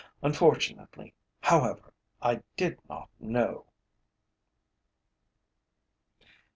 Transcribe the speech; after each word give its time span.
Unfortunately, 0.23 1.13
however, 1.41 1.93
I 2.23 2.41
did 2.57 2.79
not 2.89 3.09
know! 3.19 3.67